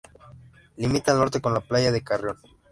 [0.77, 2.39] Limita al norte con la playa de Carrión.